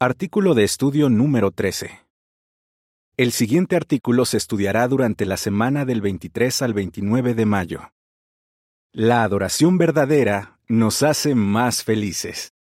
Artículo 0.00 0.54
de 0.54 0.64
estudio 0.64 1.08
número 1.08 1.52
13. 1.52 2.04
El 3.16 3.30
siguiente 3.30 3.76
artículo 3.76 4.24
se 4.24 4.38
estudiará 4.38 4.88
durante 4.88 5.24
la 5.24 5.36
semana 5.36 5.84
del 5.84 6.00
23 6.00 6.62
al 6.62 6.74
29 6.74 7.34
de 7.34 7.46
mayo. 7.46 7.92
La 8.92 9.22
adoración 9.22 9.78
verdadera 9.78 10.58
nos 10.66 11.04
hace 11.04 11.36
más 11.36 11.84
felices. 11.84 12.52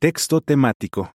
Texto 0.00 0.40
temático. 0.40 1.12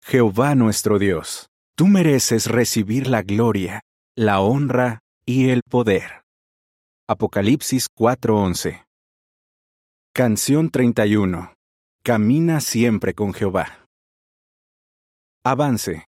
Jehová 0.00 0.54
nuestro 0.54 1.00
Dios, 1.00 1.48
tú 1.74 1.88
mereces 1.88 2.46
recibir 2.46 3.08
la 3.08 3.22
gloria, 3.22 3.82
la 4.14 4.40
honra 4.40 5.00
y 5.26 5.48
el 5.48 5.62
poder. 5.68 6.22
Apocalipsis 7.08 7.88
4:11. 7.92 8.86
Canción 10.14 10.70
31. 10.70 11.54
Camina 12.04 12.60
siempre 12.60 13.14
con 13.14 13.34
Jehová. 13.34 13.81
Avance. 15.44 16.04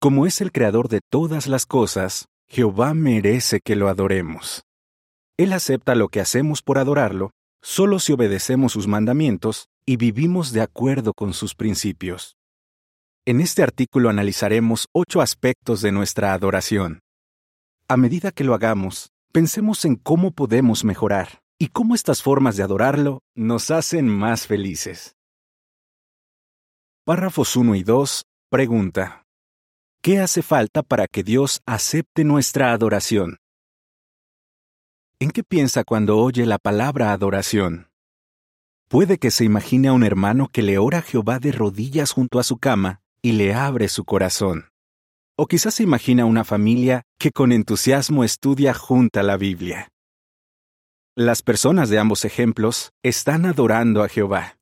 Como 0.00 0.24
es 0.24 0.40
el 0.40 0.50
creador 0.50 0.88
de 0.88 1.00
todas 1.10 1.46
las 1.46 1.66
cosas, 1.66 2.28
Jehová 2.48 2.94
merece 2.94 3.60
que 3.60 3.76
lo 3.76 3.88
adoremos. 3.88 4.62
Él 5.36 5.52
acepta 5.52 5.94
lo 5.94 6.08
que 6.08 6.20
hacemos 6.20 6.62
por 6.62 6.78
adorarlo, 6.78 7.32
solo 7.60 7.98
si 7.98 8.14
obedecemos 8.14 8.72
sus 8.72 8.86
mandamientos 8.86 9.66
y 9.84 9.98
vivimos 9.98 10.52
de 10.52 10.62
acuerdo 10.62 11.12
con 11.12 11.34
sus 11.34 11.54
principios. 11.54 12.38
En 13.26 13.42
este 13.42 13.62
artículo 13.62 14.08
analizaremos 14.08 14.86
ocho 14.94 15.20
aspectos 15.20 15.82
de 15.82 15.92
nuestra 15.92 16.32
adoración. 16.32 17.00
A 17.86 17.98
medida 17.98 18.32
que 18.32 18.44
lo 18.44 18.54
hagamos, 18.54 19.10
pensemos 19.30 19.84
en 19.84 19.96
cómo 19.96 20.30
podemos 20.30 20.84
mejorar 20.84 21.40
y 21.58 21.68
cómo 21.68 21.94
estas 21.94 22.22
formas 22.22 22.56
de 22.56 22.62
adorarlo 22.62 23.20
nos 23.34 23.70
hacen 23.70 24.08
más 24.08 24.46
felices. 24.46 25.16
Párrafos 27.06 27.54
1 27.54 27.76
y 27.76 27.84
2. 27.84 28.24
Pregunta. 28.50 29.22
¿Qué 30.02 30.18
hace 30.18 30.42
falta 30.42 30.82
para 30.82 31.06
que 31.06 31.22
Dios 31.22 31.60
acepte 31.64 32.24
nuestra 32.24 32.72
adoración? 32.72 33.36
¿En 35.20 35.30
qué 35.30 35.44
piensa 35.44 35.84
cuando 35.84 36.18
oye 36.18 36.44
la 36.46 36.58
palabra 36.58 37.12
adoración? 37.12 37.90
Puede 38.88 39.18
que 39.18 39.30
se 39.30 39.44
imagine 39.44 39.86
a 39.86 39.92
un 39.92 40.02
hermano 40.02 40.48
que 40.48 40.62
le 40.62 40.78
ora 40.78 40.98
a 40.98 41.02
Jehová 41.02 41.38
de 41.38 41.52
rodillas 41.52 42.10
junto 42.10 42.40
a 42.40 42.42
su 42.42 42.58
cama 42.58 43.02
y 43.22 43.34
le 43.34 43.54
abre 43.54 43.86
su 43.86 44.04
corazón. 44.04 44.70
O 45.36 45.46
quizás 45.46 45.74
se 45.74 45.84
imagina 45.84 46.24
una 46.24 46.42
familia 46.42 47.04
que 47.20 47.30
con 47.30 47.52
entusiasmo 47.52 48.24
estudia 48.24 48.74
junta 48.74 49.22
la 49.22 49.36
Biblia. 49.36 49.90
Las 51.14 51.42
personas 51.42 51.88
de 51.88 52.00
ambos 52.00 52.24
ejemplos 52.24 52.90
están 53.04 53.46
adorando 53.46 54.02
a 54.02 54.08
Jehová. 54.08 54.56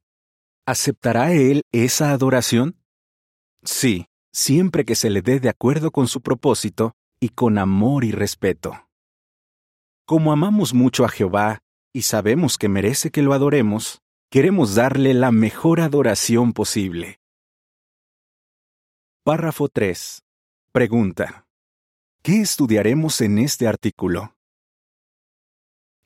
¿Aceptará 0.66 1.32
Él 1.32 1.62
esa 1.72 2.12
adoración? 2.12 2.78
Sí, 3.64 4.06
siempre 4.32 4.86
que 4.86 4.94
se 4.94 5.10
le 5.10 5.20
dé 5.20 5.38
de 5.38 5.50
acuerdo 5.50 5.90
con 5.90 6.08
su 6.08 6.22
propósito 6.22 6.94
y 7.20 7.30
con 7.30 7.58
amor 7.58 8.02
y 8.04 8.12
respeto. 8.12 8.88
Como 10.06 10.32
amamos 10.32 10.72
mucho 10.72 11.04
a 11.04 11.10
Jehová 11.10 11.60
y 11.92 12.02
sabemos 12.02 12.56
que 12.56 12.70
merece 12.70 13.10
que 13.10 13.20
lo 13.20 13.34
adoremos, 13.34 14.00
queremos 14.30 14.74
darle 14.74 15.12
la 15.12 15.32
mejor 15.32 15.80
adoración 15.80 16.54
posible. 16.54 17.20
Párrafo 19.22 19.68
3. 19.68 20.22
Pregunta. 20.72 21.46
¿Qué 22.22 22.40
estudiaremos 22.40 23.20
en 23.20 23.38
este 23.38 23.68
artículo? 23.68 24.34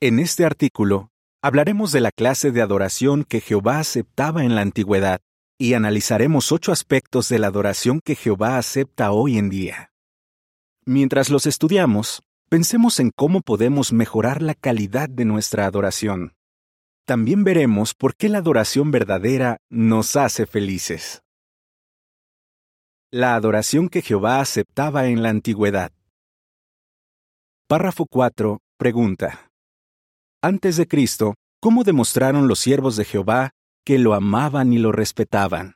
En 0.01 0.19
este 0.19 0.45
artículo, 0.45 1.11
hablaremos 1.41 1.91
de 1.91 2.01
la 2.01 2.11
clase 2.11 2.51
de 2.51 2.61
adoración 2.61 3.23
que 3.23 3.41
Jehová 3.41 3.79
aceptaba 3.79 4.43
en 4.43 4.55
la 4.55 4.61
antigüedad 4.61 5.21
y 5.57 5.73
analizaremos 5.73 6.51
ocho 6.51 6.71
aspectos 6.71 7.29
de 7.29 7.39
la 7.39 7.47
adoración 7.47 7.99
que 8.03 8.15
Jehová 8.15 8.57
acepta 8.57 9.11
hoy 9.11 9.37
en 9.37 9.49
día. 9.49 9.91
Mientras 10.85 11.29
los 11.29 11.45
estudiamos, 11.45 12.23
pensemos 12.49 12.99
en 12.99 13.11
cómo 13.15 13.41
podemos 13.41 13.93
mejorar 13.93 14.41
la 14.41 14.55
calidad 14.55 15.09
de 15.09 15.25
nuestra 15.25 15.65
adoración. 15.65 16.33
También 17.05 17.43
veremos 17.43 17.93
por 17.93 18.15
qué 18.15 18.29
la 18.29 18.39
adoración 18.39 18.91
verdadera 18.91 19.57
nos 19.69 20.15
hace 20.15 20.45
felices. 20.45 21.21
La 23.11 23.35
adoración 23.35 23.89
que 23.89 24.01
Jehová 24.01 24.39
aceptaba 24.39 25.07
en 25.07 25.23
la 25.23 25.29
antigüedad. 25.29 25.91
Párrafo 27.67 28.05
4. 28.05 28.59
Pregunta. 28.77 29.48
Antes 30.41 30.77
de 30.77 30.87
Cristo, 30.87 31.35
¿cómo 31.59 31.83
demostraron 31.83 32.47
los 32.47 32.59
siervos 32.59 32.95
de 32.95 33.03
Jehová 33.03 33.51
que 33.85 33.99
lo 33.99 34.13
amaban 34.13 34.71
y 34.71 34.77
lo 34.77 34.93
respetaban? 34.93 35.75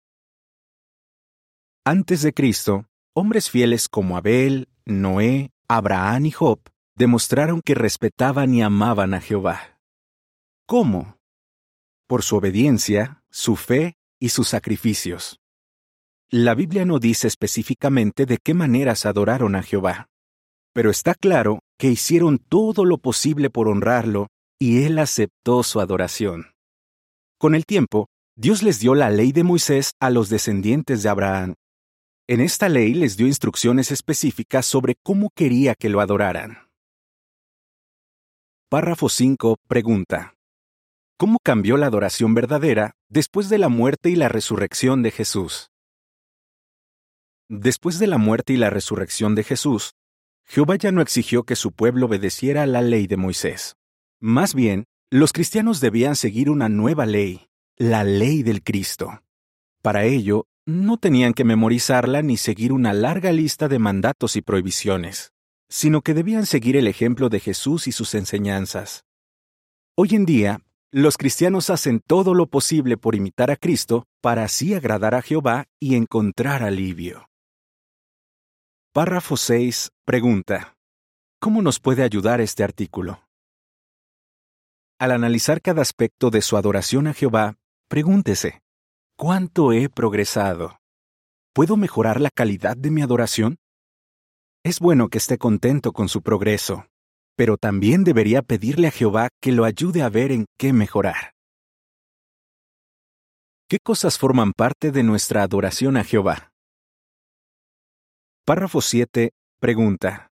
Antes 1.84 2.22
de 2.22 2.34
Cristo, 2.34 2.86
hombres 3.14 3.50
fieles 3.50 3.90
como 3.90 4.16
Abel, 4.16 4.70
Noé, 4.86 5.52
Abraham 5.68 6.28
y 6.28 6.32
Job 6.32 6.62
demostraron 6.96 7.62
que 7.62 7.76
respetaban 7.76 8.54
y 8.54 8.62
amaban 8.62 9.14
a 9.14 9.20
Jehová. 9.20 9.82
¿Cómo? 10.66 11.18
Por 12.08 12.24
su 12.24 12.38
obediencia, 12.38 13.22
su 13.30 13.58
fe 13.58 13.98
y 14.18 14.30
sus 14.30 14.48
sacrificios. 14.48 15.42
La 16.32 16.56
Biblia 16.56 16.86
no 16.86 17.00
dice 17.00 17.28
específicamente 17.28 18.26
de 18.26 18.38
qué 18.38 18.54
maneras 18.54 19.06
adoraron 19.06 19.56
a 19.58 19.64
Jehová, 19.64 20.08
pero 20.74 20.90
está 20.90 21.16
claro 21.16 21.60
que 21.78 21.90
hicieron 21.90 22.38
todo 22.38 22.86
lo 22.86 22.98
posible 22.98 23.50
por 23.50 23.68
honrarlo 23.68 24.28
y 24.64 24.86
Él 24.86 24.98
aceptó 24.98 25.62
su 25.62 25.82
adoración. 25.82 26.54
Con 27.38 27.54
el 27.54 27.66
tiempo, 27.66 28.08
Dios 28.38 28.64
les 28.64 28.80
dio 28.80 28.96
la 28.96 29.10
ley 29.10 29.34
de 29.34 29.44
Moisés 29.44 29.92
a 30.00 30.10
los 30.10 30.30
descendientes 30.30 31.04
de 31.04 31.10
Abraham. 31.10 31.56
En 32.30 32.40
esta 32.40 32.70
ley 32.70 32.94
les 32.94 33.18
dio 33.18 33.28
instrucciones 33.28 33.92
específicas 33.92 34.66
sobre 34.66 34.96
cómo 35.04 35.32
quería 35.36 35.76
que 35.76 35.90
lo 35.90 36.00
adoraran. 36.00 36.70
Párrafo 38.70 39.10
5. 39.10 39.58
Pregunta. 39.68 40.34
¿Cómo 41.18 41.40
cambió 41.44 41.76
la 41.76 41.88
adoración 41.88 42.34
verdadera 42.34 42.94
después 43.10 43.50
de 43.50 43.58
la 43.58 43.68
muerte 43.68 44.12
y 44.12 44.16
la 44.16 44.30
resurrección 44.30 45.04
de 45.04 45.12
Jesús? 45.12 45.72
Después 47.50 48.00
de 48.00 48.08
la 48.08 48.18
muerte 48.18 48.54
y 48.54 48.58
la 48.58 48.70
resurrección 48.70 49.36
de 49.36 49.44
Jesús, 49.44 49.92
Jehová 50.46 50.78
ya 50.78 50.94
no 50.94 51.02
exigió 51.02 51.44
que 51.44 51.58
su 51.58 51.74
pueblo 51.74 52.06
obedeciera 52.06 52.66
la 52.66 52.82
ley 52.82 53.08
de 53.08 53.18
Moisés. 53.18 53.76
Más 54.26 54.56
bien, 54.56 54.86
los 55.12 55.34
cristianos 55.34 55.82
debían 55.82 56.16
seguir 56.16 56.50
una 56.50 56.70
nueva 56.70 57.06
ley, 57.06 57.50
la 57.76 58.06
ley 58.06 58.42
del 58.42 58.64
Cristo. 58.64 59.22
Para 59.82 60.06
ello, 60.06 60.46
no 60.66 60.98
tenían 60.98 61.34
que 61.34 61.44
memorizarla 61.44 62.22
ni 62.22 62.38
seguir 62.38 62.72
una 62.72 62.94
larga 62.94 63.34
lista 63.34 63.68
de 63.68 63.80
mandatos 63.80 64.38
y 64.38 64.42
prohibiciones, 64.42 65.34
sino 65.68 66.02
que 66.02 66.14
debían 66.14 66.46
seguir 66.46 66.78
el 66.78 66.88
ejemplo 66.88 67.28
de 67.28 67.42
Jesús 67.42 67.86
y 67.90 67.92
sus 67.92 68.16
enseñanzas. 68.16 69.04
Hoy 69.98 70.16
en 70.16 70.24
día, 70.24 70.62
los 70.90 71.18
cristianos 71.18 71.70
hacen 71.70 72.00
todo 72.00 72.34
lo 72.34 72.48
posible 72.48 72.96
por 72.96 73.16
imitar 73.16 73.52
a 73.52 73.58
Cristo 73.58 74.06
para 74.22 74.46
así 74.46 74.74
agradar 74.74 75.16
a 75.16 75.22
Jehová 75.22 75.66
y 75.82 75.96
encontrar 75.96 76.64
alivio. 76.64 77.28
Párrafo 78.94 79.36
6. 79.36 79.92
Pregunta. 80.06 80.78
¿Cómo 81.42 81.62
nos 81.62 81.82
puede 81.82 82.04
ayudar 82.04 82.40
este 82.40 82.64
artículo? 82.64 83.23
Al 85.00 85.12
analizar 85.12 85.62
cada 85.62 85.82
aspecto 85.82 86.30
de 86.30 86.42
su 86.42 86.58
adoración 86.58 87.08
a 87.08 87.14
Jehová, 87.14 87.56
pregúntese, 87.88 88.62
¿cuánto 89.18 89.74
he 89.74 89.90
progresado? 89.90 90.80
¿Puedo 91.54 91.78
mejorar 91.78 92.22
la 92.22 92.30
calidad 92.30 92.78
de 92.78 92.92
mi 92.92 93.02
adoración? 93.02 93.58
Es 94.64 94.80
bueno 94.80 95.10
que 95.10 95.18
esté 95.18 95.38
contento 95.38 95.92
con 95.92 96.10
su 96.10 96.22
progreso, 96.22 96.86
pero 97.36 97.58
también 97.58 98.04
debería 98.04 98.42
pedirle 98.42 98.88
a 98.88 98.92
Jehová 98.92 99.30
que 99.42 99.52
lo 99.52 99.66
ayude 99.66 100.02
a 100.04 100.10
ver 100.10 100.32
en 100.32 100.46
qué 100.58 100.74
mejorar. 100.74 101.34
¿Qué 103.68 103.80
cosas 103.80 104.18
forman 104.18 104.54
parte 104.54 104.92
de 104.92 105.04
nuestra 105.04 105.44
adoración 105.44 105.98
a 105.98 106.04
Jehová? 106.04 106.52
Párrafo 108.46 108.82
7. 108.82 109.32
Pregunta. 109.60 110.28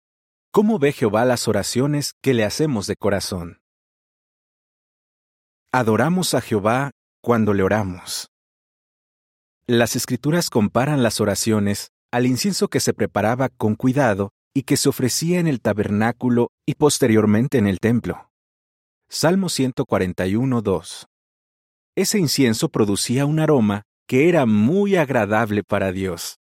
¿Cómo 0.50 0.78
ve 0.78 0.92
Jehová 0.92 1.24
las 1.24 1.46
oraciones 1.46 2.14
que 2.22 2.34
le 2.34 2.44
hacemos 2.44 2.86
de 2.86 2.96
corazón? 2.96 3.60
Adoramos 5.80 6.34
a 6.34 6.40
Jehová 6.40 6.90
cuando 7.22 7.54
le 7.54 7.62
oramos. 7.62 8.32
Las 9.68 9.94
escrituras 9.94 10.50
comparan 10.50 11.04
las 11.04 11.20
oraciones 11.20 11.92
al 12.10 12.26
incienso 12.26 12.66
que 12.66 12.80
se 12.80 12.92
preparaba 12.92 13.48
con 13.48 13.76
cuidado 13.76 14.32
y 14.52 14.64
que 14.64 14.76
se 14.76 14.88
ofrecía 14.88 15.38
en 15.38 15.46
el 15.46 15.60
tabernáculo 15.60 16.48
y 16.66 16.74
posteriormente 16.74 17.58
en 17.58 17.68
el 17.68 17.78
templo. 17.78 18.28
Salmo 19.08 19.46
141.2. 19.46 21.06
Ese 21.94 22.18
incienso 22.18 22.70
producía 22.70 23.24
un 23.24 23.38
aroma 23.38 23.84
que 24.08 24.28
era 24.28 24.46
muy 24.46 24.96
agradable 24.96 25.62
para 25.62 25.92
Dios. 25.92 26.40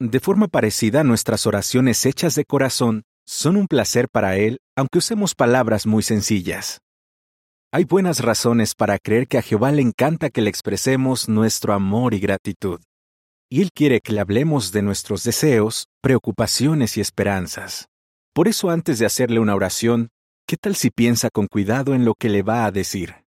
De 0.00 0.18
forma 0.18 0.48
parecida, 0.48 1.04
nuestras 1.04 1.46
oraciones 1.46 2.04
hechas 2.04 2.34
de 2.34 2.44
corazón 2.44 3.04
son 3.24 3.56
un 3.58 3.68
placer 3.68 4.08
para 4.08 4.36
Él, 4.38 4.58
aunque 4.76 4.98
usemos 4.98 5.36
palabras 5.36 5.86
muy 5.86 6.02
sencillas. 6.02 6.80
Hay 7.72 7.84
buenas 7.84 8.20
razones 8.20 8.74
para 8.74 8.98
creer 8.98 9.26
que 9.26 9.38
a 9.38 9.42
Jehová 9.42 9.72
le 9.72 9.82
encanta 9.82 10.30
que 10.30 10.40
le 10.40 10.48
expresemos 10.50 11.28
nuestro 11.28 11.74
amor 11.74 12.14
y 12.14 12.20
gratitud. 12.20 12.80
y 13.48 13.62
Él 13.62 13.70
quiere 13.72 14.00
que 14.00 14.12
le 14.12 14.20
hablemos 14.20 14.72
de 14.72 14.82
nuestros 14.82 15.22
deseos, 15.22 15.86
preocupaciones 16.00 16.96
y 16.96 17.00
esperanzas. 17.00 17.88
Por 18.34 18.48
eso 18.48 18.70
antes 18.70 18.98
de 18.98 19.06
hacerle 19.06 19.38
una 19.38 19.54
oración, 19.54 20.08
¿qué 20.48 20.56
tal 20.56 20.74
si 20.74 20.90
piensa 20.90 21.30
con 21.30 21.46
cuidado 21.46 21.94
en 21.94 22.04
lo 22.04 22.14
que 22.14 22.28
le 22.28 22.42
va 22.42 22.66
a 22.66 22.72
decir? 22.72 23.24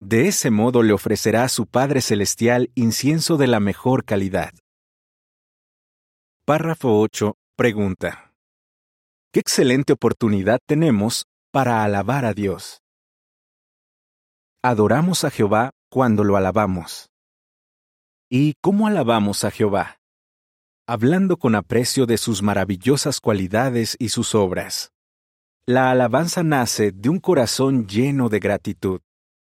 De 0.00 0.26
ese 0.26 0.50
modo 0.50 0.82
le 0.82 0.94
ofrecerá 0.94 1.44
a 1.44 1.48
su 1.48 1.66
Padre 1.66 2.00
Celestial 2.00 2.70
incienso 2.74 3.36
de 3.36 3.46
la 3.46 3.60
mejor 3.60 4.04
calidad. 4.04 4.52
Párrafo 6.46 6.98
8. 6.98 7.36
Pregunta. 7.56 8.32
¿Qué 9.32 9.40
excelente 9.40 9.92
oportunidad 9.92 10.58
tenemos 10.66 11.26
para 11.52 11.84
alabar 11.84 12.24
a 12.24 12.32
Dios? 12.32 12.81
Adoramos 14.64 15.24
a 15.24 15.30
Jehová 15.30 15.72
cuando 15.90 16.22
lo 16.22 16.36
alabamos. 16.36 17.10
¿Y 18.30 18.54
cómo 18.60 18.86
alabamos 18.86 19.42
a 19.42 19.50
Jehová? 19.50 19.96
Hablando 20.86 21.36
con 21.36 21.56
aprecio 21.56 22.06
de 22.06 22.16
sus 22.16 22.42
maravillosas 22.42 23.20
cualidades 23.20 23.96
y 23.98 24.10
sus 24.10 24.36
obras. 24.36 24.92
La 25.66 25.90
alabanza 25.90 26.44
nace 26.44 26.92
de 26.92 27.08
un 27.08 27.18
corazón 27.18 27.88
lleno 27.88 28.28
de 28.28 28.38
gratitud. 28.38 29.00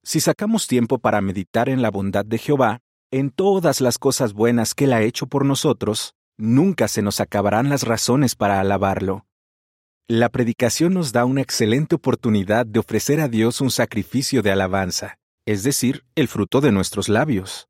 Si 0.03 0.19
sacamos 0.19 0.67
tiempo 0.67 0.97
para 0.99 1.21
meditar 1.21 1.69
en 1.69 1.81
la 1.81 1.89
bondad 1.89 2.25
de 2.25 2.39
Jehová, 2.39 2.79
en 3.09 3.29
todas 3.29 3.79
las 3.79 3.99
cosas 3.99 4.33
buenas 4.33 4.75
que 4.75 4.83
Él 4.83 4.93
ha 4.93 5.03
hecho 5.03 5.27
por 5.27 5.45
nosotros, 5.45 6.15
nunca 6.37 6.89
se 6.89 7.01
nos 7.01 7.21
acabarán 7.21 7.69
las 7.69 7.83
razones 7.83 8.35
para 8.35 8.59
alabarlo. 8.59 9.26
La 10.09 10.29
predicación 10.29 10.93
nos 10.93 11.11
da 11.11 11.25
una 11.25 11.41
excelente 11.41 11.93
oportunidad 11.93 12.65
de 12.65 12.79
ofrecer 12.79 13.19
a 13.19 13.27
Dios 13.27 13.59
un 13.59 13.69
sacrificio 13.69 14.41
de 14.41 14.51
alabanza, 14.51 15.17
es 15.45 15.63
decir, 15.63 16.05
el 16.15 16.29
fruto 16.29 16.61
de 16.61 16.71
nuestros 16.71 17.09
labios. 17.09 17.67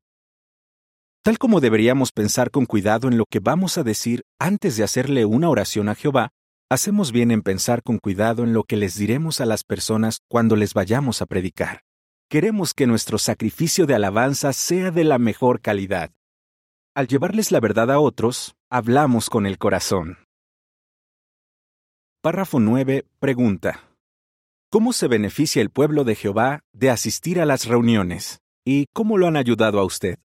Tal 1.24 1.38
como 1.38 1.58
deberíamos 1.58 2.12
pensar 2.12 2.52
con 2.52 2.64
cuidado 2.64 3.08
en 3.08 3.18
lo 3.18 3.24
que 3.28 3.40
vamos 3.40 3.76
a 3.76 3.82
decir 3.82 4.22
antes 4.38 4.76
de 4.76 4.84
hacerle 4.84 5.24
una 5.24 5.48
oración 5.48 5.88
a 5.88 5.96
Jehová, 5.96 6.30
hacemos 6.70 7.10
bien 7.10 7.32
en 7.32 7.42
pensar 7.42 7.82
con 7.82 7.98
cuidado 7.98 8.44
en 8.44 8.52
lo 8.52 8.62
que 8.62 8.76
les 8.76 8.94
diremos 8.94 9.40
a 9.40 9.44
las 9.44 9.64
personas 9.64 10.20
cuando 10.28 10.54
les 10.54 10.74
vayamos 10.74 11.20
a 11.22 11.26
predicar. 11.26 11.82
Queremos 12.30 12.72
que 12.72 12.86
nuestro 12.86 13.18
sacrificio 13.18 13.84
de 13.84 13.96
alabanza 13.96 14.52
sea 14.52 14.92
de 14.92 15.02
la 15.02 15.18
mejor 15.18 15.60
calidad. 15.60 16.12
Al 16.94 17.08
llevarles 17.08 17.50
la 17.50 17.58
verdad 17.58 17.90
a 17.90 17.98
otros, 17.98 18.54
hablamos 18.70 19.28
con 19.28 19.44
el 19.44 19.58
corazón. 19.58 20.27
Párrafo 22.20 22.58
9. 22.58 23.06
Pregunta. 23.20 23.94
¿Cómo 24.72 24.92
se 24.92 25.06
beneficia 25.06 25.62
el 25.62 25.70
pueblo 25.70 26.02
de 26.02 26.16
Jehová 26.16 26.64
de 26.72 26.90
asistir 26.90 27.40
a 27.40 27.46
las 27.46 27.66
reuniones? 27.66 28.40
¿Y 28.66 28.86
cómo 28.92 29.18
lo 29.18 29.28
han 29.28 29.36
ayudado 29.36 29.78
a 29.78 29.84
usted? 29.84 30.18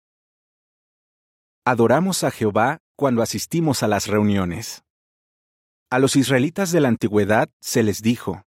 Adoramos 1.66 2.22
a 2.22 2.30
Jehová 2.30 2.78
cuando 2.96 3.22
asistimos 3.22 3.82
a 3.82 3.88
las 3.88 4.06
reuniones. 4.06 4.84
A 5.90 5.98
los 5.98 6.14
israelitas 6.14 6.70
de 6.70 6.78
la 6.78 6.86
antigüedad 6.86 7.48
se 7.60 7.82
les 7.82 8.02
dijo, 8.02 8.44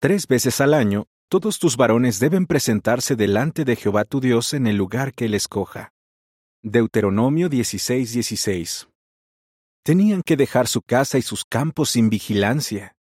tres 0.00 0.28
veces 0.28 0.60
al 0.60 0.72
año, 0.72 1.06
todos 1.28 1.58
tus 1.58 1.76
varones 1.76 2.20
deben 2.20 2.46
presentarse 2.46 3.16
delante 3.16 3.64
de 3.64 3.74
Jehová 3.74 4.04
tu 4.04 4.20
Dios 4.20 4.54
en 4.54 4.68
el 4.68 4.76
lugar 4.76 5.14
que 5.14 5.24
él 5.24 5.34
escoja. 5.34 5.90
Deuteronomio 6.62 7.48
16:16. 7.50 8.86
Tenían 9.84 10.22
que 10.22 10.38
dejar 10.38 10.66
su 10.66 10.80
casa 10.80 11.18
y 11.18 11.22
sus 11.22 11.44
campos 11.44 11.90
sin 11.90 12.08
vigilancia. 12.08 12.96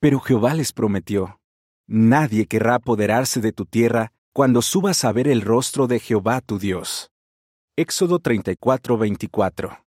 Pero 0.00 0.20
Jehová 0.20 0.52
les 0.52 0.74
prometió, 0.74 1.40
nadie 1.86 2.44
querrá 2.44 2.74
apoderarse 2.74 3.40
de 3.40 3.52
tu 3.52 3.64
tierra 3.64 4.12
cuando 4.34 4.60
subas 4.60 5.06
a 5.06 5.12
ver 5.12 5.28
el 5.28 5.40
rostro 5.40 5.86
de 5.86 5.98
Jehová 5.98 6.42
tu 6.42 6.58
Dios. 6.58 7.10
Éxodo 7.74 8.18
34:24. 8.20 9.82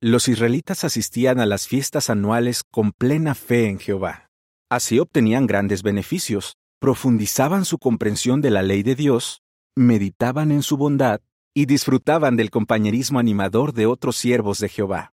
Los 0.00 0.28
israelitas 0.28 0.84
asistían 0.84 1.40
a 1.40 1.46
las 1.46 1.66
fiestas 1.66 2.10
anuales 2.10 2.62
con 2.62 2.92
plena 2.92 3.34
fe 3.34 3.66
en 3.66 3.80
Jehová. 3.80 4.30
Así 4.70 5.00
obtenían 5.00 5.48
grandes 5.48 5.82
beneficios, 5.82 6.56
profundizaban 6.78 7.64
su 7.64 7.78
comprensión 7.78 8.40
de 8.40 8.50
la 8.50 8.62
ley 8.62 8.84
de 8.84 8.94
Dios, 8.94 9.42
meditaban 9.74 10.52
en 10.52 10.62
su 10.62 10.76
bondad 10.76 11.20
y 11.58 11.66
disfrutaban 11.66 12.36
del 12.36 12.52
compañerismo 12.52 13.18
animador 13.18 13.72
de 13.72 13.86
otros 13.86 14.16
siervos 14.16 14.60
de 14.60 14.68
Jehová. 14.68 15.12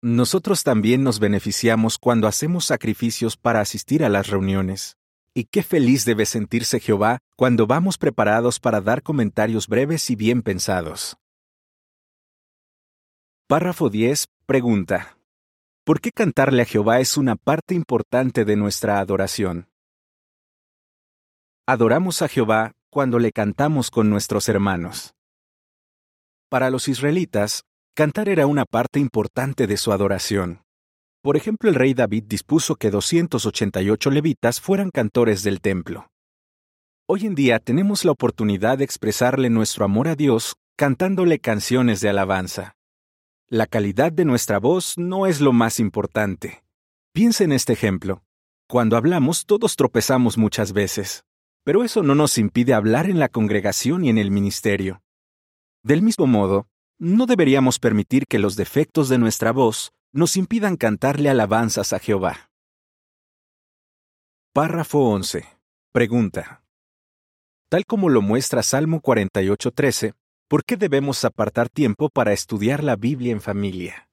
Nosotros 0.00 0.62
también 0.62 1.04
nos 1.04 1.20
beneficiamos 1.20 1.98
cuando 1.98 2.26
hacemos 2.28 2.64
sacrificios 2.64 3.36
para 3.36 3.60
asistir 3.60 4.02
a 4.02 4.08
las 4.08 4.28
reuniones. 4.28 4.96
Y 5.34 5.44
qué 5.44 5.62
feliz 5.62 6.06
debe 6.06 6.24
sentirse 6.24 6.80
Jehová 6.80 7.18
cuando 7.36 7.66
vamos 7.66 7.98
preparados 7.98 8.58
para 8.58 8.80
dar 8.80 9.02
comentarios 9.02 9.68
breves 9.68 10.08
y 10.08 10.16
bien 10.16 10.40
pensados. 10.40 11.18
Párrafo 13.46 13.90
10. 13.90 14.28
Pregunta. 14.46 15.18
¿Por 15.84 16.00
qué 16.00 16.10
cantarle 16.10 16.62
a 16.62 16.64
Jehová 16.64 17.00
es 17.00 17.18
una 17.18 17.36
parte 17.36 17.74
importante 17.74 18.46
de 18.46 18.56
nuestra 18.56 18.98
adoración? 18.98 19.68
Adoramos 21.66 22.22
a 22.22 22.28
Jehová 22.28 22.72
cuando 22.88 23.18
le 23.18 23.30
cantamos 23.30 23.90
con 23.90 24.08
nuestros 24.08 24.48
hermanos. 24.48 25.12
Para 26.48 26.70
los 26.70 26.86
israelitas, 26.86 27.64
cantar 27.96 28.28
era 28.28 28.46
una 28.46 28.64
parte 28.64 29.00
importante 29.00 29.66
de 29.66 29.76
su 29.76 29.90
adoración. 29.90 30.62
Por 31.20 31.36
ejemplo, 31.36 31.68
el 31.68 31.74
rey 31.74 31.92
David 31.92 32.22
dispuso 32.28 32.76
que 32.76 32.92
288 32.92 34.10
levitas 34.12 34.60
fueran 34.60 34.90
cantores 34.90 35.42
del 35.42 35.60
templo. 35.60 36.06
Hoy 37.08 37.26
en 37.26 37.34
día 37.34 37.58
tenemos 37.58 38.04
la 38.04 38.12
oportunidad 38.12 38.78
de 38.78 38.84
expresarle 38.84 39.50
nuestro 39.50 39.84
amor 39.84 40.06
a 40.06 40.14
Dios 40.14 40.54
cantándole 40.76 41.40
canciones 41.40 42.00
de 42.00 42.10
alabanza. 42.10 42.76
La 43.48 43.66
calidad 43.66 44.12
de 44.12 44.24
nuestra 44.24 44.60
voz 44.60 44.98
no 44.98 45.26
es 45.26 45.40
lo 45.40 45.52
más 45.52 45.80
importante. 45.80 46.62
Piensa 47.12 47.42
en 47.42 47.50
este 47.50 47.72
ejemplo. 47.72 48.22
Cuando 48.68 48.96
hablamos 48.96 49.46
todos 49.46 49.74
tropezamos 49.74 50.38
muchas 50.38 50.72
veces, 50.72 51.24
pero 51.64 51.82
eso 51.82 52.04
no 52.04 52.14
nos 52.14 52.38
impide 52.38 52.72
hablar 52.72 53.10
en 53.10 53.18
la 53.18 53.28
congregación 53.28 54.04
y 54.04 54.10
en 54.10 54.18
el 54.18 54.30
ministerio. 54.30 55.02
Del 55.86 56.02
mismo 56.02 56.26
modo, 56.26 56.66
no 56.98 57.26
deberíamos 57.26 57.78
permitir 57.78 58.26
que 58.26 58.40
los 58.40 58.56
defectos 58.56 59.08
de 59.08 59.18
nuestra 59.18 59.52
voz 59.52 59.92
nos 60.12 60.36
impidan 60.36 60.76
cantarle 60.76 61.30
alabanzas 61.30 61.92
a 61.92 62.00
Jehová. 62.00 62.50
Párrafo 64.52 64.98
11. 64.98 65.44
Pregunta. 65.92 66.64
Tal 67.68 67.84
como 67.86 68.08
lo 68.08 68.20
muestra 68.20 68.64
Salmo 68.64 69.00
48:13, 69.00 70.14
¿por 70.48 70.64
qué 70.64 70.76
debemos 70.76 71.24
apartar 71.24 71.68
tiempo 71.68 72.08
para 72.08 72.32
estudiar 72.32 72.82
la 72.82 72.96
Biblia 72.96 73.30
en 73.30 73.40
familia? 73.40 74.08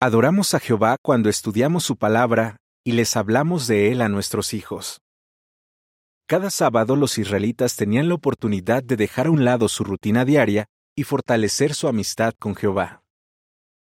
Adoramos 0.00 0.54
a 0.54 0.60
Jehová 0.60 0.96
cuando 1.02 1.28
estudiamos 1.28 1.82
su 1.82 1.96
palabra 1.96 2.58
y 2.84 2.92
les 2.92 3.16
hablamos 3.16 3.66
de 3.66 3.90
él 3.90 4.00
a 4.00 4.08
nuestros 4.08 4.54
hijos. 4.54 5.00
Cada 6.26 6.48
sábado 6.48 6.96
los 6.96 7.18
israelitas 7.18 7.76
tenían 7.76 8.08
la 8.08 8.14
oportunidad 8.14 8.82
de 8.82 8.96
dejar 8.96 9.26
a 9.26 9.30
un 9.30 9.44
lado 9.44 9.68
su 9.68 9.84
rutina 9.84 10.24
diaria 10.24 10.66
y 10.96 11.04
fortalecer 11.04 11.74
su 11.74 11.86
amistad 11.86 12.32
con 12.38 12.54
Jehová. 12.54 13.02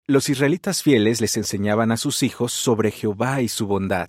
Los 0.07 0.29
israelitas 0.29 0.83
fieles 0.85 1.21
les 1.21 1.37
enseñaban 1.37 1.91
a 1.91 1.97
sus 1.97 2.23
hijos 2.23 2.53
sobre 2.53 2.93
Jehová 2.93 3.43
y 3.43 3.49
su 3.49 3.67
bondad. 3.67 4.09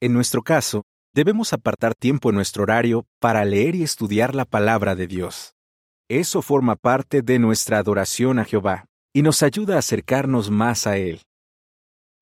En 0.00 0.14
nuestro 0.14 0.42
caso, 0.42 0.84
debemos 1.14 1.52
apartar 1.52 1.94
tiempo 1.94 2.30
en 2.30 2.36
nuestro 2.36 2.62
horario 2.62 3.06
para 3.20 3.44
leer 3.44 3.74
y 3.74 3.82
estudiar 3.82 4.34
la 4.34 4.46
palabra 4.46 4.94
de 4.94 5.06
Dios. 5.06 5.54
Eso 6.08 6.40
forma 6.40 6.76
parte 6.76 7.20
de 7.20 7.38
nuestra 7.38 7.78
adoración 7.78 8.38
a 8.38 8.44
Jehová 8.46 8.86
y 9.12 9.20
nos 9.20 9.42
ayuda 9.42 9.76
a 9.76 9.80
acercarnos 9.80 10.50
más 10.50 10.86
a 10.86 10.96
Él. 10.96 11.20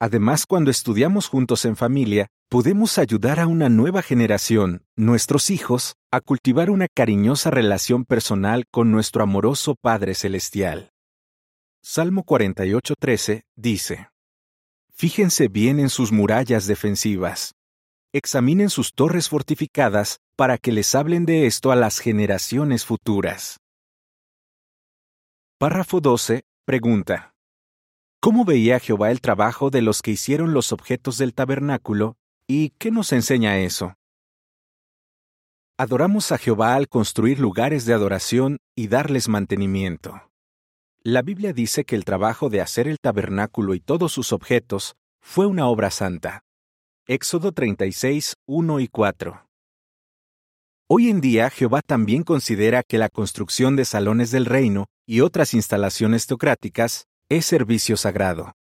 Además, 0.02 0.46
cuando 0.46 0.72
estudiamos 0.72 1.28
juntos 1.28 1.64
en 1.64 1.76
familia, 1.76 2.26
podemos 2.48 2.98
ayudar 2.98 3.38
a 3.38 3.46
una 3.46 3.68
nueva 3.68 4.02
generación, 4.02 4.82
nuestros 4.96 5.48
hijos, 5.48 5.94
a 6.10 6.20
cultivar 6.20 6.70
una 6.70 6.88
cariñosa 6.92 7.52
relación 7.52 8.04
personal 8.04 8.64
con 8.72 8.90
nuestro 8.90 9.22
amoroso 9.22 9.76
Padre 9.80 10.16
Celestial. 10.16 10.90
Salmo 11.84 12.24
48:13 12.24 13.42
dice, 13.54 14.08
Fíjense 14.92 15.46
bien 15.46 15.78
en 15.78 15.88
sus 15.88 16.10
murallas 16.10 16.66
defensivas. 16.66 17.54
Examinen 18.12 18.70
sus 18.70 18.94
torres 18.94 19.28
fortificadas 19.28 20.18
para 20.34 20.58
que 20.58 20.72
les 20.72 20.96
hablen 20.96 21.26
de 21.26 21.46
esto 21.46 21.70
a 21.70 21.76
las 21.76 22.00
generaciones 22.00 22.84
futuras. 22.84 23.60
Párrafo 25.58 26.00
12. 26.00 26.42
Pregunta. 26.66 27.31
¿Cómo 28.24 28.44
veía 28.44 28.78
Jehová 28.78 29.10
el 29.10 29.20
trabajo 29.20 29.68
de 29.68 29.82
los 29.82 30.00
que 30.00 30.12
hicieron 30.12 30.54
los 30.54 30.70
objetos 30.70 31.18
del 31.18 31.34
tabernáculo 31.34 32.14
y 32.46 32.70
qué 32.78 32.92
nos 32.92 33.12
enseña 33.12 33.58
eso? 33.58 33.96
Adoramos 35.76 36.30
a 36.30 36.38
Jehová 36.38 36.76
al 36.76 36.86
construir 36.86 37.40
lugares 37.40 37.84
de 37.84 37.94
adoración 37.94 38.58
y 38.76 38.86
darles 38.86 39.28
mantenimiento. 39.28 40.30
La 41.00 41.22
Biblia 41.22 41.52
dice 41.52 41.84
que 41.84 41.96
el 41.96 42.04
trabajo 42.04 42.48
de 42.48 42.60
hacer 42.60 42.86
el 42.86 43.00
tabernáculo 43.00 43.74
y 43.74 43.80
todos 43.80 44.12
sus 44.12 44.32
objetos 44.32 44.94
fue 45.20 45.46
una 45.46 45.66
obra 45.66 45.90
santa. 45.90 46.44
Éxodo 47.08 47.50
36, 47.50 48.36
1 48.46 48.78
y 48.78 48.86
4. 48.86 49.48
Hoy 50.86 51.10
en 51.10 51.20
día 51.20 51.50
Jehová 51.50 51.80
también 51.84 52.22
considera 52.22 52.84
que 52.84 52.98
la 52.98 53.08
construcción 53.08 53.74
de 53.74 53.84
salones 53.84 54.30
del 54.30 54.46
reino 54.46 54.86
y 55.06 55.22
otras 55.22 55.54
instalaciones 55.54 56.28
teocráticas 56.28 57.08
es 57.36 57.46
servicio 57.46 57.96
sagrado. 57.96 58.52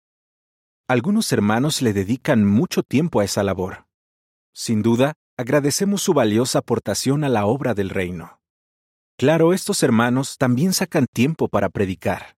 Algunos 0.88 1.34
hermanos 1.34 1.82
le 1.82 1.92
dedican 1.92 2.46
mucho 2.46 2.84
tiempo 2.84 3.20
a 3.20 3.26
esa 3.26 3.44
labor. 3.44 3.86
Sin 4.54 4.82
duda, 4.82 5.14
agradecemos 5.38 6.02
su 6.02 6.14
valiosa 6.14 6.60
aportación 6.60 7.26
a 7.26 7.30
la 7.30 7.46
obra 7.46 7.74
del 7.74 7.90
reino. 7.90 8.40
Claro, 9.18 9.52
estos 9.52 9.84
hermanos 9.84 10.38
también 10.38 10.72
sacan 10.72 11.06
tiempo 11.12 11.50
para 11.50 11.68
predicar. 11.68 12.38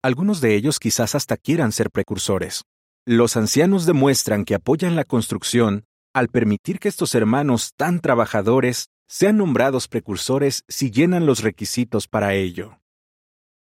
Algunos 0.00 0.40
de 0.40 0.54
ellos 0.54 0.78
quizás 0.78 1.16
hasta 1.16 1.36
quieran 1.36 1.72
ser 1.72 1.90
precursores. 1.90 2.62
Los 3.04 3.36
ancianos 3.36 3.84
demuestran 3.84 4.44
que 4.44 4.54
apoyan 4.54 4.94
la 4.94 5.04
construcción 5.04 5.86
al 6.14 6.28
permitir 6.28 6.78
que 6.78 6.88
estos 6.88 7.16
hermanos 7.16 7.72
tan 7.76 7.98
trabajadores 7.98 8.90
sean 9.08 9.38
nombrados 9.38 9.88
precursores 9.88 10.62
si 10.68 10.92
llenan 10.92 11.26
los 11.26 11.42
requisitos 11.42 12.06
para 12.06 12.34
ello. 12.34 12.78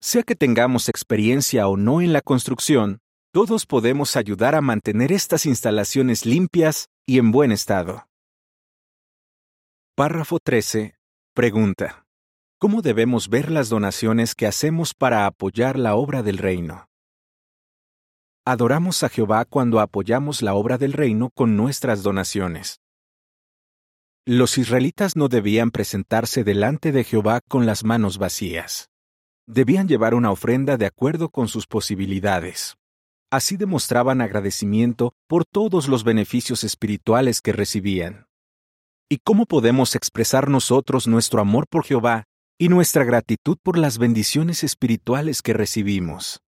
Sea 0.07 0.23
que 0.23 0.37
tengamos 0.37 0.91
experiencia 0.91 1.67
o 1.67 1.79
no 1.79 2.03
en 2.03 2.13
la 2.13 2.21
construcción, 2.21 2.99
todos 3.33 3.65
podemos 3.65 4.17
ayudar 4.17 4.55
a 4.55 4.61
mantener 4.61 5.13
estas 5.13 5.47
instalaciones 5.47 6.27
limpias 6.27 6.91
y 7.07 7.17
en 7.17 7.33
buen 7.33 7.51
estado. 7.51 8.07
Párrafo 9.97 10.41
13. 10.41 10.95
Pregunta. 11.33 12.05
¿Cómo 12.59 12.83
debemos 12.83 13.31
ver 13.31 13.51
las 13.51 13.71
donaciones 13.71 14.35
que 14.35 14.47
hacemos 14.47 14.93
para 14.93 15.25
apoyar 15.25 15.79
la 15.79 15.95
obra 15.95 16.23
del 16.23 16.37
reino? 16.37 16.87
Adoramos 18.45 19.05
a 19.05 19.09
Jehová 19.09 19.47
cuando 19.47 19.81
apoyamos 19.81 20.43
la 20.43 20.53
obra 20.53 20.77
del 20.77 20.93
reino 20.93 21.31
con 21.31 21.57
nuestras 21.57 22.03
donaciones. 22.03 22.83
Los 24.27 24.59
israelitas 24.59 25.17
no 25.17 25.29
debían 25.29 25.71
presentarse 25.71 26.45
delante 26.45 26.93
de 26.93 27.05
Jehová 27.05 27.41
con 27.49 27.65
las 27.65 27.85
manos 27.85 28.19
vacías. 28.19 28.91
Debían 29.47 29.89
llevar 29.89 30.15
una 30.15 30.31
ofrenda 30.31 30.79
de 30.79 30.87
acuerdo 30.87 31.29
con 31.29 31.49
sus 31.49 31.67
posibilidades. 31.67 32.77
Así 33.31 33.57
demostraban 33.59 34.23
agradecimiento 34.23 35.13
por 35.27 35.45
todos 35.45 35.87
los 35.89 36.03
beneficios 36.03 36.65
espirituales 36.65 37.43
que 37.43 37.53
recibían. 37.53 38.27
¿Y 39.11 39.19
cómo 39.19 39.45
podemos 39.45 39.97
expresar 39.97 40.49
nosotros 40.49 41.07
nuestro 41.07 41.43
amor 41.43 41.67
por 41.69 41.85
Jehová 41.85 42.25
y 42.59 42.71
nuestra 42.71 43.05
gratitud 43.05 43.59
por 43.63 43.77
las 43.77 43.99
bendiciones 43.99 44.65
espirituales 44.65 45.43
que 45.43 45.53
recibimos? 45.53 46.41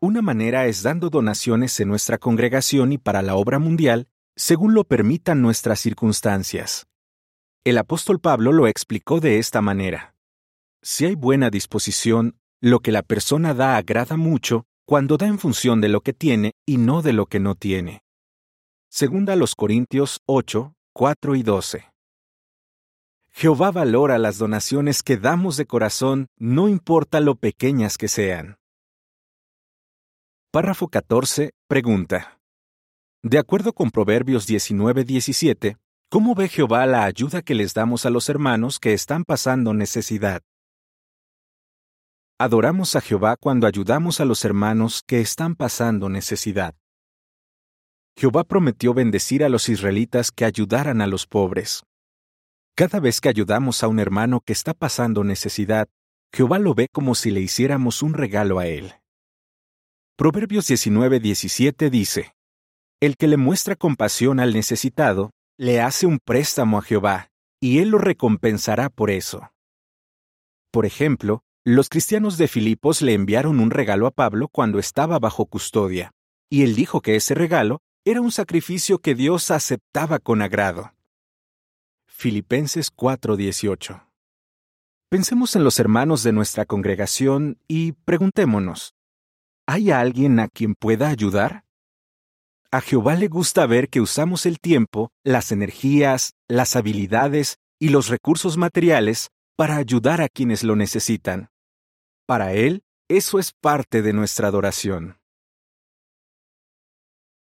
Una 0.00 0.22
manera 0.22 0.66
es 0.66 0.84
dando 0.84 1.10
donaciones 1.10 1.80
en 1.80 1.88
nuestra 1.88 2.18
congregación 2.18 2.92
y 2.92 2.98
para 2.98 3.22
la 3.22 3.34
obra 3.34 3.58
mundial 3.58 4.06
según 4.36 4.74
lo 4.74 4.84
permitan 4.84 5.42
nuestras 5.42 5.80
circunstancias. 5.80 6.86
El 7.64 7.78
apóstol 7.78 8.20
Pablo 8.20 8.52
lo 8.52 8.68
explicó 8.68 9.20
de 9.20 9.38
esta 9.38 9.60
manera. 9.62 10.13
Si 10.86 11.06
hay 11.06 11.14
buena 11.14 11.48
disposición, 11.48 12.36
lo 12.60 12.80
que 12.80 12.92
la 12.92 13.02
persona 13.02 13.54
da 13.54 13.78
agrada 13.78 14.18
mucho 14.18 14.66
cuando 14.86 15.16
da 15.16 15.26
en 15.26 15.38
función 15.38 15.80
de 15.80 15.88
lo 15.88 16.02
que 16.02 16.12
tiene 16.12 16.52
y 16.66 16.76
no 16.76 17.00
de 17.00 17.14
lo 17.14 17.24
que 17.24 17.40
no 17.40 17.54
tiene. 17.54 18.02
Segunda 18.90 19.34
los 19.34 19.54
Corintios 19.54 20.20
8, 20.26 20.74
4 20.92 21.36
y 21.36 21.42
12. 21.42 21.90
Jehová 23.32 23.70
valora 23.70 24.18
las 24.18 24.36
donaciones 24.36 25.02
que 25.02 25.16
damos 25.16 25.56
de 25.56 25.64
corazón, 25.64 26.26
no 26.38 26.68
importa 26.68 27.20
lo 27.20 27.36
pequeñas 27.36 27.96
que 27.96 28.08
sean. 28.08 28.58
Párrafo 30.52 30.88
14. 30.88 31.52
Pregunta. 31.66 32.38
De 33.22 33.38
acuerdo 33.38 33.72
con 33.72 33.90
Proverbios 33.90 34.46
19-17, 34.46 35.78
¿cómo 36.10 36.34
ve 36.34 36.50
Jehová 36.50 36.84
la 36.84 37.04
ayuda 37.04 37.40
que 37.40 37.54
les 37.54 37.72
damos 37.72 38.04
a 38.04 38.10
los 38.10 38.28
hermanos 38.28 38.78
que 38.78 38.92
están 38.92 39.24
pasando 39.24 39.72
necesidad? 39.72 40.42
Adoramos 42.38 42.96
a 42.96 43.00
Jehová 43.00 43.36
cuando 43.38 43.68
ayudamos 43.68 44.18
a 44.20 44.24
los 44.24 44.44
hermanos 44.44 45.04
que 45.06 45.20
están 45.20 45.54
pasando 45.54 46.08
necesidad. 46.08 46.74
Jehová 48.16 48.42
prometió 48.42 48.92
bendecir 48.92 49.44
a 49.44 49.48
los 49.48 49.68
israelitas 49.68 50.32
que 50.32 50.44
ayudaran 50.44 51.00
a 51.00 51.06
los 51.06 51.28
pobres. 51.28 51.84
Cada 52.74 52.98
vez 52.98 53.20
que 53.20 53.28
ayudamos 53.28 53.84
a 53.84 53.88
un 53.88 54.00
hermano 54.00 54.40
que 54.40 54.52
está 54.52 54.74
pasando 54.74 55.22
necesidad, 55.22 55.86
Jehová 56.32 56.58
lo 56.58 56.74
ve 56.74 56.88
como 56.92 57.14
si 57.14 57.30
le 57.30 57.40
hiciéramos 57.40 58.02
un 58.02 58.14
regalo 58.14 58.58
a 58.58 58.66
él. 58.66 58.94
Proverbios 60.16 60.68
19:17 60.68 61.88
dice, 61.88 62.34
el 63.00 63.16
que 63.16 63.28
le 63.28 63.36
muestra 63.36 63.76
compasión 63.76 64.40
al 64.40 64.54
necesitado, 64.54 65.30
le 65.56 65.80
hace 65.80 66.06
un 66.06 66.18
préstamo 66.18 66.78
a 66.78 66.82
Jehová, 66.82 67.28
y 67.60 67.78
él 67.78 67.90
lo 67.90 67.98
recompensará 67.98 68.90
por 68.90 69.12
eso. 69.12 69.52
Por 70.72 70.84
ejemplo, 70.84 71.43
los 71.66 71.88
cristianos 71.88 72.36
de 72.36 72.46
Filipos 72.46 73.00
le 73.00 73.14
enviaron 73.14 73.58
un 73.58 73.70
regalo 73.70 74.06
a 74.06 74.10
Pablo 74.10 74.48
cuando 74.48 74.78
estaba 74.78 75.18
bajo 75.18 75.46
custodia, 75.46 76.12
y 76.50 76.62
él 76.62 76.74
dijo 76.74 77.00
que 77.00 77.16
ese 77.16 77.34
regalo 77.34 77.80
era 78.04 78.20
un 78.20 78.30
sacrificio 78.30 78.98
que 78.98 79.14
Dios 79.14 79.50
aceptaba 79.50 80.18
con 80.18 80.42
agrado. 80.42 80.92
Filipenses 82.06 82.90
4:18 82.94 84.06
Pensemos 85.08 85.56
en 85.56 85.64
los 85.64 85.78
hermanos 85.80 86.22
de 86.22 86.32
nuestra 86.32 86.66
congregación 86.66 87.58
y 87.66 87.92
preguntémonos, 87.92 88.94
¿hay 89.66 89.90
alguien 89.90 90.40
a 90.40 90.48
quien 90.48 90.74
pueda 90.74 91.08
ayudar? 91.08 91.64
A 92.70 92.82
Jehová 92.82 93.14
le 93.14 93.28
gusta 93.28 93.64
ver 93.64 93.88
que 93.88 94.02
usamos 94.02 94.44
el 94.44 94.60
tiempo, 94.60 95.12
las 95.22 95.50
energías, 95.50 96.34
las 96.46 96.76
habilidades 96.76 97.56
y 97.78 97.88
los 97.88 98.08
recursos 98.08 98.58
materiales 98.58 99.30
para 99.56 99.76
ayudar 99.76 100.20
a 100.20 100.28
quienes 100.28 100.62
lo 100.62 100.76
necesitan. 100.76 101.53
Para 102.26 102.54
Él, 102.54 102.82
eso 103.06 103.38
es 103.38 103.52
parte 103.52 104.00
de 104.00 104.14
nuestra 104.14 104.48
adoración. 104.48 105.18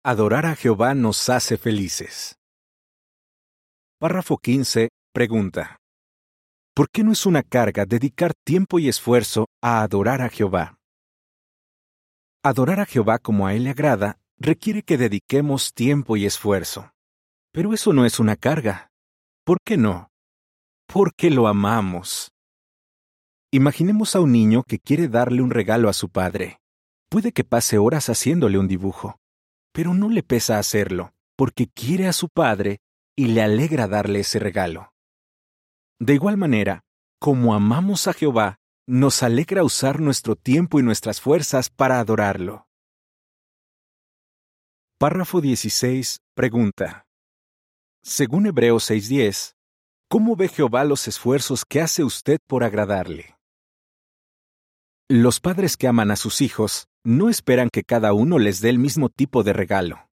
Adorar 0.03 0.46
a 0.46 0.55
Jehová 0.55 0.93
nos 0.93 1.29
hace 1.29 1.57
felices. 1.57 2.38
Párrafo 4.00 4.38
15. 4.38 4.89
Pregunta. 5.12 5.77
¿Por 6.75 6.91
qué 6.91 7.03
no 7.03 7.12
es 7.12 7.25
una 7.25 7.41
carga 7.41 7.88
dedicar 7.88 8.36
tiempo 8.46 8.77
y 8.77 8.88
esfuerzo 8.88 9.48
a 9.63 9.81
adorar 9.81 10.22
a 10.22 10.29
Jehová? 10.29 10.77
Adorar 12.43 12.79
a 12.79 12.86
Jehová 12.86 13.17
como 13.17 13.48
a 13.48 13.55
Él 13.55 13.63
le 13.63 13.72
agrada 13.72 14.19
requiere 14.38 14.84
que 14.84 15.00
dediquemos 15.00 15.74
tiempo 15.74 16.17
y 16.17 16.27
esfuerzo. 16.27 16.91
Pero 17.51 17.74
eso 17.74 17.93
no 17.93 18.05
es 18.05 18.19
una 18.19 18.36
carga. 18.36 18.91
¿Por 19.43 19.57
qué 19.65 19.75
no? 19.75 20.12
Porque 20.86 21.31
lo 21.31 21.48
amamos. 21.48 22.31
Imaginemos 23.51 24.13
a 24.18 24.20
un 24.20 24.34
niño 24.34 24.63
que 24.68 24.77
quiere 24.77 25.08
darle 25.08 25.42
un 25.42 25.51
regalo 25.51 25.88
a 25.88 25.94
su 25.94 26.10
padre. 26.10 26.60
Puede 27.10 27.32
que 27.32 27.46
pase 27.46 27.77
horas 27.77 28.10
haciéndole 28.10 28.60
un 28.60 28.68
dibujo, 28.68 29.22
pero 29.72 29.94
no 29.94 30.10
le 30.10 30.22
pesa 30.22 30.60
hacerlo, 30.60 31.13
porque 31.38 31.68
quiere 31.68 32.08
a 32.08 32.13
su 32.13 32.27
padre 32.27 32.80
y 33.16 33.27
le 33.27 33.42
alegra 33.42 33.88
darle 33.88 34.20
ese 34.20 34.39
regalo. 34.39 34.92
De 35.98 36.13
igual 36.13 36.36
manera, 36.36 36.84
como 37.22 37.56
amamos 37.56 38.08
a 38.10 38.13
Jehová, 38.13 38.58
nos 38.86 39.24
alegra 39.24 39.63
usar 39.63 40.01
nuestro 40.01 40.36
tiempo 40.36 40.82
y 40.82 40.84
nuestras 40.84 41.22
fuerzas 41.22 41.70
para 41.70 42.01
adorarlo. 42.01 42.68
Párrafo 45.00 45.39
16. 45.39 46.20
Pregunta. 46.36 47.06
Según 48.04 48.46
Hebreos 48.46 48.89
6:10, 48.89 49.56
¿cómo 50.10 50.36
ve 50.36 50.50
Jehová 50.50 50.84
los 50.84 51.08
esfuerzos 51.08 51.63
que 51.63 51.80
hace 51.80 52.04
usted 52.04 52.39
por 52.46 52.66
agradarle? 52.66 53.37
Los 55.09 55.39
padres 55.39 55.77
que 55.77 55.87
aman 55.87 56.11
a 56.11 56.17
sus 56.17 56.41
hijos 56.41 56.89
no 57.05 57.29
esperan 57.29 57.69
que 57.71 57.83
cada 57.83 58.11
uno 58.11 58.39
les 58.39 58.59
dé 58.59 58.69
el 58.69 58.77
mismo 58.77 59.07
tipo 59.07 59.41
de 59.41 59.53
regalo. 59.53 60.09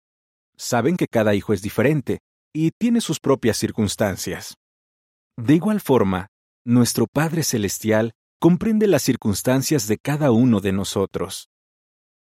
Saben 0.56 0.96
que 0.96 1.06
cada 1.06 1.36
hijo 1.36 1.52
es 1.52 1.62
diferente 1.62 2.18
y 2.52 2.72
tiene 2.72 3.00
sus 3.00 3.20
propias 3.20 3.56
circunstancias. 3.56 4.56
De 5.36 5.54
igual 5.54 5.80
forma, 5.80 6.26
nuestro 6.66 7.06
Padre 7.06 7.44
Celestial 7.44 8.14
comprende 8.40 8.88
las 8.88 9.02
circunstancias 9.02 9.86
de 9.86 9.96
cada 9.96 10.32
uno 10.32 10.58
de 10.58 10.72
nosotros. 10.72 11.50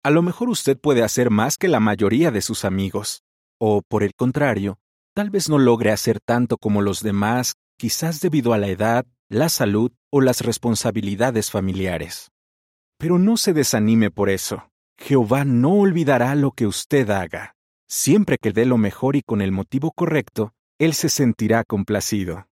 A 0.02 0.08
lo 0.08 0.22
mejor 0.22 0.48
usted 0.48 0.78
puede 0.78 1.02
hacer 1.02 1.28
más 1.28 1.58
que 1.58 1.68
la 1.68 1.80
mayoría 1.80 2.30
de 2.30 2.40
sus 2.40 2.64
amigos, 2.64 3.20
o 3.60 3.82
por 3.86 4.02
el 4.02 4.14
contrario, 4.14 4.78
tal 5.14 5.28
vez 5.28 5.50
no 5.50 5.58
logre 5.58 5.92
hacer 5.92 6.18
tanto 6.18 6.56
como 6.56 6.80
los 6.80 7.02
demás, 7.02 7.56
quizás 7.76 8.22
debido 8.22 8.54
a 8.54 8.58
la 8.58 8.68
edad, 8.68 9.04
la 9.28 9.50
salud 9.50 9.92
o 10.10 10.22
las 10.22 10.40
responsabilidades 10.40 11.50
familiares. 11.50 12.30
Pero 13.04 13.18
no 13.18 13.36
se 13.36 13.52
desanime 13.52 14.10
por 14.10 14.30
eso. 14.30 14.70
Jehová 14.96 15.44
no 15.44 15.74
olvidará 15.74 16.34
lo 16.34 16.52
que 16.52 16.66
usted 16.66 17.10
haga. 17.10 17.54
Siempre 17.86 18.38
que 18.38 18.50
dé 18.50 18.64
lo 18.64 18.78
mejor 18.78 19.14
y 19.14 19.20
con 19.20 19.42
el 19.42 19.52
motivo 19.52 19.92
correcto, 19.92 20.54
Él 20.78 20.94
se 20.94 21.10
sentirá 21.10 21.64
complacido. 21.64 22.48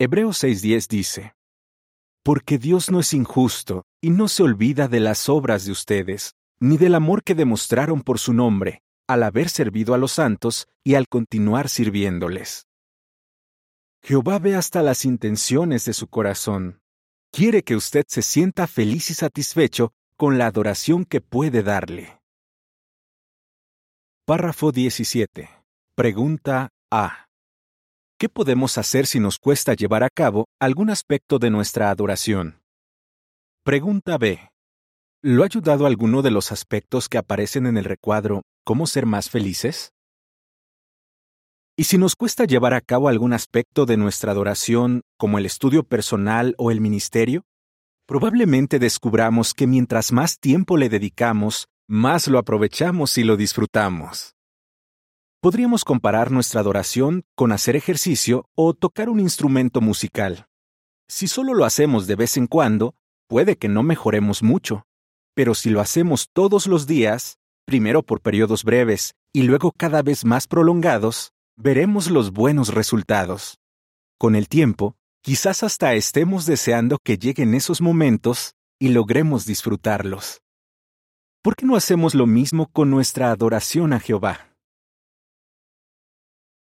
Hebreos 0.00 0.42
6:10 0.42 0.88
dice, 0.88 1.34
porque 2.24 2.58
Dios 2.58 2.90
no 2.90 2.98
es 2.98 3.14
injusto 3.14 3.84
y 4.00 4.10
no 4.10 4.26
se 4.26 4.42
olvida 4.42 4.88
de 4.88 4.98
las 4.98 5.28
obras 5.28 5.64
de 5.66 5.70
ustedes, 5.70 6.34
ni 6.58 6.76
del 6.76 6.96
amor 6.96 7.22
que 7.22 7.36
demostraron 7.36 8.02
por 8.02 8.18
su 8.18 8.32
nombre, 8.32 8.82
al 9.06 9.22
haber 9.22 9.50
servido 9.50 9.94
a 9.94 9.98
los 9.98 10.10
santos 10.10 10.66
y 10.82 10.96
al 10.96 11.06
continuar 11.06 11.68
sirviéndoles. 11.68 12.66
Jehová 14.02 14.40
ve 14.40 14.56
hasta 14.56 14.82
las 14.82 15.04
intenciones 15.04 15.84
de 15.84 15.92
su 15.92 16.08
corazón. 16.08 16.80
Quiere 17.32 17.62
que 17.62 17.76
usted 17.76 18.04
se 18.08 18.22
sienta 18.22 18.66
feliz 18.66 19.10
y 19.10 19.14
satisfecho 19.14 19.92
con 20.16 20.36
la 20.36 20.46
adoración 20.46 21.04
que 21.04 21.20
puede 21.20 21.62
darle. 21.62 22.18
Párrafo 24.26 24.72
17. 24.72 25.48
Pregunta 25.94 26.70
A. 26.90 27.26
¿Qué 28.18 28.28
podemos 28.28 28.78
hacer 28.78 29.06
si 29.06 29.20
nos 29.20 29.38
cuesta 29.38 29.74
llevar 29.74 30.02
a 30.02 30.10
cabo 30.10 30.46
algún 30.60 30.90
aspecto 30.90 31.38
de 31.38 31.50
nuestra 31.50 31.90
adoración? 31.90 32.62
Pregunta 33.64 34.18
B. 34.18 34.50
¿Lo 35.22 35.42
ha 35.42 35.46
ayudado 35.46 35.86
alguno 35.86 36.22
de 36.22 36.30
los 36.30 36.52
aspectos 36.52 37.08
que 37.08 37.18
aparecen 37.18 37.66
en 37.66 37.76
el 37.76 37.84
recuadro 37.84 38.42
¿Cómo 38.64 38.86
ser 38.86 39.06
más 39.06 39.30
felices? 39.30 39.92
¿Y 41.80 41.84
si 41.84 41.96
nos 41.96 42.14
cuesta 42.14 42.44
llevar 42.44 42.74
a 42.74 42.82
cabo 42.82 43.08
algún 43.08 43.32
aspecto 43.32 43.86
de 43.86 43.96
nuestra 43.96 44.32
adoración, 44.32 45.00
como 45.16 45.38
el 45.38 45.46
estudio 45.46 45.82
personal 45.82 46.54
o 46.58 46.70
el 46.70 46.78
ministerio? 46.78 47.46
Probablemente 48.06 48.78
descubramos 48.78 49.54
que 49.54 49.66
mientras 49.66 50.12
más 50.12 50.38
tiempo 50.38 50.76
le 50.76 50.90
dedicamos, 50.90 51.68
más 51.88 52.28
lo 52.28 52.38
aprovechamos 52.38 53.16
y 53.16 53.24
lo 53.24 53.38
disfrutamos. 53.38 54.34
Podríamos 55.40 55.86
comparar 55.86 56.30
nuestra 56.30 56.60
adoración 56.60 57.22
con 57.34 57.50
hacer 57.50 57.76
ejercicio 57.76 58.44
o 58.54 58.74
tocar 58.74 59.08
un 59.08 59.18
instrumento 59.18 59.80
musical. 59.80 60.48
Si 61.08 61.28
solo 61.28 61.54
lo 61.54 61.64
hacemos 61.64 62.06
de 62.06 62.16
vez 62.16 62.36
en 62.36 62.46
cuando, 62.46 62.94
puede 63.26 63.56
que 63.56 63.70
no 63.70 63.82
mejoremos 63.82 64.42
mucho, 64.42 64.84
pero 65.34 65.54
si 65.54 65.70
lo 65.70 65.80
hacemos 65.80 66.28
todos 66.34 66.66
los 66.66 66.86
días, 66.86 67.38
primero 67.64 68.02
por 68.02 68.20
periodos 68.20 68.64
breves 68.64 69.14
y 69.32 69.44
luego 69.44 69.72
cada 69.72 70.02
vez 70.02 70.26
más 70.26 70.46
prolongados, 70.46 71.32
veremos 71.60 72.10
los 72.10 72.32
buenos 72.32 72.72
resultados. 72.72 73.58
Con 74.18 74.34
el 74.34 74.48
tiempo, 74.48 74.96
quizás 75.22 75.62
hasta 75.62 75.94
estemos 75.94 76.46
deseando 76.46 76.98
que 77.04 77.18
lleguen 77.18 77.54
esos 77.54 77.82
momentos 77.82 78.54
y 78.78 78.88
logremos 78.88 79.44
disfrutarlos. 79.44 80.40
¿Por 81.42 81.56
qué 81.56 81.66
no 81.66 81.76
hacemos 81.76 82.14
lo 82.14 82.26
mismo 82.26 82.68
con 82.72 82.90
nuestra 82.90 83.30
adoración 83.30 83.92
a 83.92 84.00
Jehová? 84.00 84.56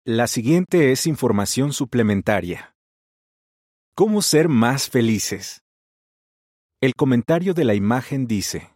La 0.06 0.28
siguiente 0.28 0.92
es 0.92 1.08
información 1.08 1.74
suplementaria. 1.74 2.76
¿Cómo 3.96 4.22
ser 4.22 4.48
más 4.48 4.90
felices? 4.90 5.64
El 6.82 6.94
comentario 6.94 7.54
de 7.54 7.64
la 7.64 7.74
imagen 7.74 8.28
dice, 8.28 8.76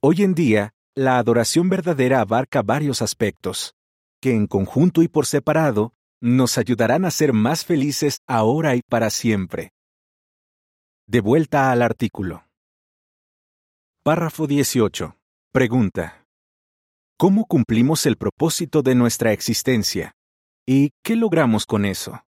Hoy 0.00 0.22
en 0.22 0.34
día, 0.34 0.72
la 0.94 1.18
adoración 1.18 1.68
verdadera 1.68 2.20
abarca 2.20 2.62
varios 2.62 3.00
aspectos, 3.02 3.74
que 4.20 4.34
en 4.34 4.46
conjunto 4.46 5.02
y 5.02 5.08
por 5.08 5.26
separado 5.26 5.94
nos 6.20 6.58
ayudarán 6.58 7.04
a 7.04 7.10
ser 7.10 7.32
más 7.32 7.64
felices 7.64 8.20
ahora 8.26 8.74
y 8.74 8.82
para 8.82 9.10
siempre. 9.10 9.72
De 11.06 11.20
vuelta 11.20 11.70
al 11.70 11.82
artículo. 11.82 12.46
Párrafo 14.02 14.46
18. 14.46 15.16
Pregunta. 15.52 16.26
¿Cómo 17.18 17.46
cumplimos 17.46 18.06
el 18.06 18.16
propósito 18.16 18.82
de 18.82 18.94
nuestra 18.94 19.32
existencia? 19.32 20.14
¿Y 20.66 20.90
qué 21.02 21.16
logramos 21.16 21.64
con 21.64 21.84
eso? 21.84 22.24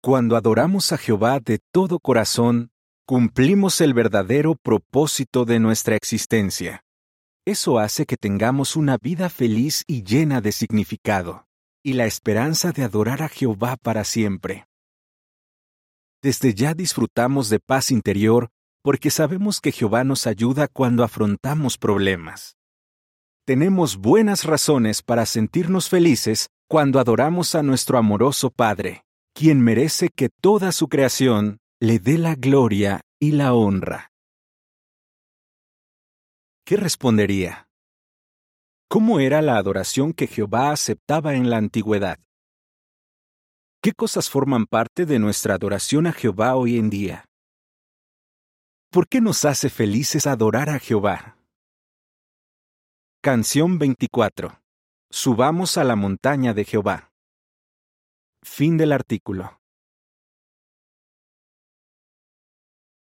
Cuando 0.00 0.36
adoramos 0.36 0.92
a 0.92 0.98
Jehová 0.98 1.40
de 1.40 1.58
todo 1.72 1.98
corazón, 1.98 2.70
cumplimos 3.04 3.80
el 3.80 3.94
verdadero 3.94 4.54
propósito 4.54 5.44
de 5.44 5.58
nuestra 5.58 5.96
existencia. 5.96 6.84
Eso 7.48 7.78
hace 7.78 8.04
que 8.04 8.18
tengamos 8.18 8.76
una 8.76 8.98
vida 8.98 9.30
feliz 9.30 9.82
y 9.86 10.02
llena 10.02 10.42
de 10.42 10.52
significado, 10.52 11.46
y 11.82 11.94
la 11.94 12.04
esperanza 12.04 12.72
de 12.72 12.84
adorar 12.84 13.22
a 13.22 13.30
Jehová 13.30 13.78
para 13.80 14.04
siempre. 14.04 14.66
Desde 16.22 16.52
ya 16.52 16.74
disfrutamos 16.74 17.48
de 17.48 17.58
paz 17.58 17.90
interior 17.90 18.50
porque 18.82 19.10
sabemos 19.10 19.62
que 19.62 19.72
Jehová 19.72 20.04
nos 20.04 20.26
ayuda 20.26 20.68
cuando 20.68 21.04
afrontamos 21.04 21.78
problemas. 21.78 22.58
Tenemos 23.46 23.96
buenas 23.96 24.44
razones 24.44 25.00
para 25.00 25.24
sentirnos 25.24 25.88
felices 25.88 26.50
cuando 26.68 27.00
adoramos 27.00 27.54
a 27.54 27.62
nuestro 27.62 27.96
amoroso 27.96 28.50
Padre, 28.50 29.06
quien 29.32 29.62
merece 29.62 30.10
que 30.14 30.28
toda 30.28 30.70
su 30.70 30.88
creación 30.88 31.60
le 31.80 31.98
dé 31.98 32.18
la 32.18 32.34
gloria 32.34 33.00
y 33.18 33.30
la 33.30 33.54
honra. 33.54 34.12
¿Qué 36.68 36.76
respondería? 36.76 37.66
¿Cómo 38.90 39.20
era 39.20 39.40
la 39.40 39.56
adoración 39.56 40.12
que 40.12 40.26
Jehová 40.26 40.70
aceptaba 40.70 41.32
en 41.32 41.48
la 41.48 41.56
antigüedad? 41.56 42.18
¿Qué 43.82 43.92
cosas 43.94 44.28
forman 44.28 44.66
parte 44.66 45.06
de 45.06 45.18
nuestra 45.18 45.54
adoración 45.54 46.06
a 46.06 46.12
Jehová 46.12 46.56
hoy 46.56 46.76
en 46.76 46.90
día? 46.90 47.24
¿Por 48.90 49.08
qué 49.08 49.22
nos 49.22 49.46
hace 49.46 49.70
felices 49.70 50.26
adorar 50.26 50.68
a 50.68 50.78
Jehová? 50.78 51.38
Canción 53.22 53.78
24. 53.78 54.60
Subamos 55.08 55.78
a 55.78 55.84
la 55.84 55.96
montaña 55.96 56.52
de 56.52 56.66
Jehová. 56.66 57.14
Fin 58.42 58.76
del 58.76 58.92
artículo. 58.92 59.57